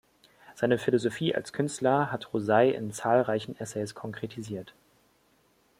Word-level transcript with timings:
Seine 0.55 0.79
Philosophie 0.79 1.35
als 1.35 1.53
Künstler 1.53 2.11
hat 2.11 2.33
Rosei 2.33 2.69
in 2.71 2.91
zahlreichen 2.91 3.55
Essays 3.59 3.93
konkretisiert. 3.93 4.73